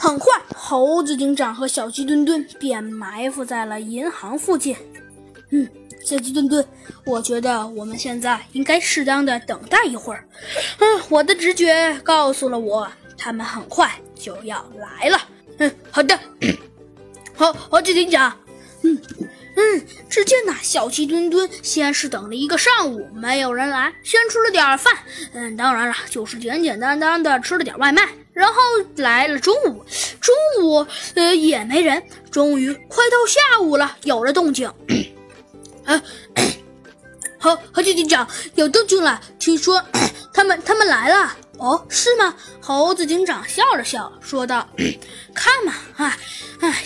[0.00, 4.76] 很快，猴子警长和小鸡墩墩便埋伏在了银行附近。
[5.50, 5.68] 嗯，
[6.04, 6.64] 小鸡墩墩，
[7.04, 10.24] 我觉得我们现在应该适当的等待一会儿。
[10.78, 15.18] 嗯，我的直觉告诉了我，他们很快就要来了。
[15.58, 16.16] 嗯，好的。
[17.34, 18.32] 好，猴子警长。
[18.82, 18.96] 嗯
[19.60, 24.96] 嗯，只见那小鸡墩墩先是等了一个上午，没有人来，先吃了点饭。
[25.32, 28.08] 嗯，当然了，就是简简单单的吃了点外卖。
[28.32, 28.54] 然后
[28.98, 29.84] 来了中午，
[30.20, 30.86] 中午
[31.16, 32.00] 呃也没人。
[32.30, 34.72] 终于快到下午了，有了动静。
[35.84, 36.00] 啊，
[37.36, 39.84] 好，猴子警长有动静了，听说
[40.32, 41.36] 他们他们来了。
[41.58, 42.32] 哦，是吗？
[42.60, 44.68] 猴子警长笑了笑，说道
[45.34, 46.18] ：“看嘛，哎哎，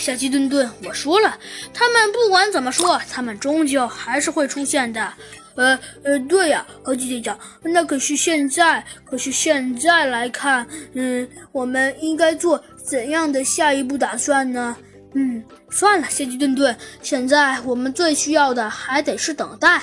[0.03, 1.39] 小鸡墩墩，我说了，
[1.73, 5.13] 他们不管怎么说，他们终究还是会出现的。”
[5.55, 14.75] 呃呃，对呀，猴子警长，那可是现在，可是现在来看，嗯，我们应该做怎样的下一步打算呢？
[15.13, 19.81] 嗯，算了，小鸡墩墩，现在我们最需要的还得是等待。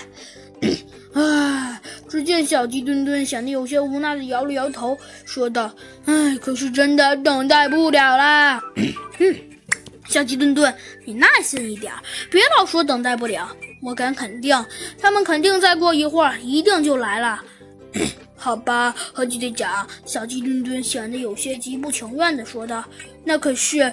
[1.14, 5.74] 唉， 只见小鸡墩墩显得有些无奈的摇了摇头，说道
[6.04, 8.60] ：“唉，可是真的等待不了啦。
[10.10, 11.94] ”小鸡墩墩，你耐心一点，
[12.32, 13.48] 别老说等待不了。
[13.80, 14.66] 我敢肯定，
[14.98, 17.40] 他们肯定再过一会儿一定就来了。
[18.34, 22.84] 好吧，和鸡队长，小鸡墩墩显得有些极不情愿地说道
[23.22, 23.92] ：“那可是，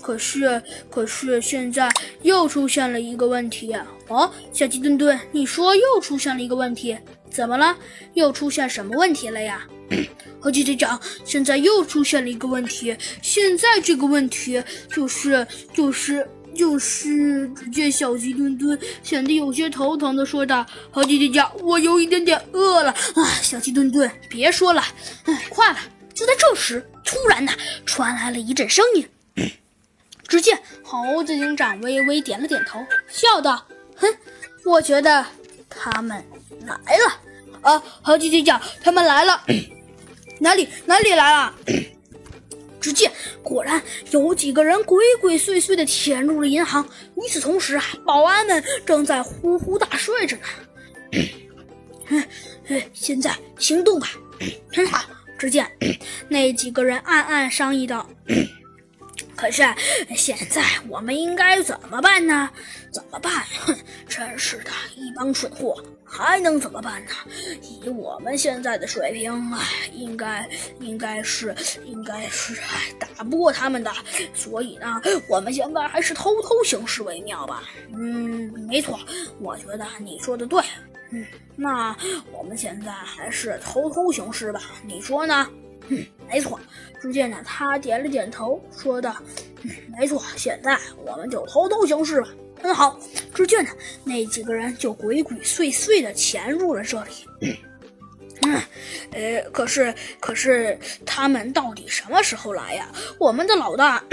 [0.00, 1.90] 可是，可是，现在
[2.22, 3.74] 又出现了一个问题。”
[4.06, 6.96] 哦，小鸡墩墩，你说又出现了一个问题？
[7.30, 7.76] 怎么了？
[8.14, 9.66] 又出现什么问题了呀？
[10.40, 12.96] 猴子队长，现在又出现了一个问题。
[13.22, 16.26] 现在这个问题就是，就是。
[16.52, 24.82] 就是，只见小鸡墩墩显得有些头疼的说道：“好几天家，我有一点点饿了。”啊，小鸡墩墩，别说了，
[25.26, 25.78] 哎，快了！
[26.12, 27.52] 就在这时，突然呢，
[27.86, 29.08] 传来了一阵声音。
[30.26, 33.64] 只见猴子警长微微点了点头，笑道
[33.94, 34.08] ：“哼，
[34.64, 35.24] 我觉得
[35.68, 36.22] 他们
[36.66, 37.20] 来了。
[37.62, 39.42] 啊，猴子警长，他们来了。
[40.40, 40.68] 哪里？
[40.86, 41.54] 哪里来了？”
[42.80, 43.12] 只见，
[43.42, 46.82] 果然有几个人鬼鬼祟祟地潜入了银行。
[47.16, 50.42] 与此同时啊，保安们正在呼呼大睡着呢。
[52.08, 54.08] 嗯， 现在行动吧！
[54.72, 55.04] 很好。
[55.38, 55.70] 只见
[56.28, 58.08] 那几个人暗暗商议道。
[59.40, 59.64] 可是
[60.14, 62.50] 现在我们应该怎么办呢？
[62.92, 63.32] 怎么办？
[63.64, 63.74] 哼，
[64.06, 67.10] 真是的，一帮蠢货，还能怎么办呢？
[67.62, 70.46] 以我们现在的水平，哎，应该
[70.78, 71.56] 应该是
[71.86, 72.54] 应该是
[72.98, 73.90] 打不过他们的。
[74.34, 77.62] 所以呢，我们现在还是偷偷行事为妙吧。
[77.94, 79.00] 嗯，没错，
[79.40, 80.62] 我觉得你说的对。
[81.12, 81.96] 嗯，那
[82.30, 84.60] 我们现在还是偷偷行事吧。
[84.84, 85.48] 你说呢？
[85.88, 86.58] 嗯，没错。
[87.00, 89.16] 只见呢，他点了点头，说道
[89.62, 92.28] ：“嗯，没错，现在我们就偷偷行事吧。”
[92.62, 93.00] 很好。
[93.34, 93.70] 只见呢，
[94.04, 97.56] 那几个人就鬼鬼祟祟的潜入了这里。
[98.42, 98.60] 嗯，
[99.12, 102.86] 呃，可是，可是他们到底什么时候来呀？
[103.18, 104.04] 我们的老大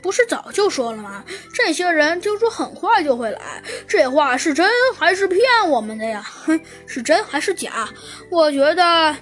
[0.00, 1.24] 不是早就说了吗？
[1.52, 3.62] 这些人听说很快就会来。
[3.88, 6.22] 这话是真还是骗我们的呀？
[6.22, 7.88] 哼，是真还是假？
[8.30, 9.16] 我觉得。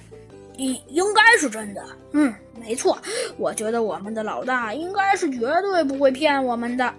[0.61, 1.83] 应应该是真的，
[2.13, 2.97] 嗯，没错，
[3.35, 6.93] 我觉得我们的老大应该是绝对不会骗我们的，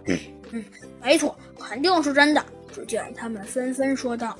[0.50, 0.64] 嗯，
[1.00, 2.44] 没错，肯定是真的。
[2.74, 4.36] 只见他们纷纷说道。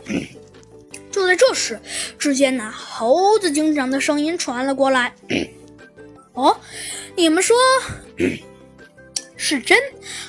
[1.11, 1.79] 就在这时，
[2.19, 5.15] 只见那猴子警长的声音传了过来
[6.33, 6.57] ：“哦，
[7.15, 7.55] 你们说
[9.37, 9.79] 是真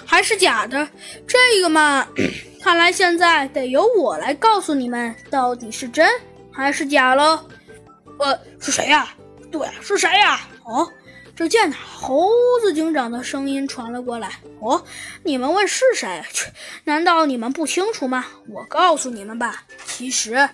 [0.05, 0.87] 还是假的？
[1.25, 2.05] 这个嘛，
[2.61, 6.07] 看来现在得由我来告诉你们到底是真
[6.51, 7.39] 还是假喽。”
[8.19, 9.09] 呃，是谁呀？
[9.51, 10.39] 对，是谁呀？
[10.63, 10.87] 哦，
[11.35, 12.29] 只见呢，猴
[12.61, 14.39] 子警长的声音传了过来。
[14.59, 14.83] 哦，
[15.23, 16.23] 你们问是谁？
[16.85, 18.25] 难道你们不清楚吗？
[18.47, 20.49] 我告诉你们吧，其实